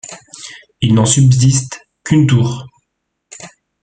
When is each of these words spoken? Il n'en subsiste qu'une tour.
Il 0.81 0.95
n'en 0.95 1.05
subsiste 1.05 1.87
qu'une 2.03 2.25
tour. 2.25 2.65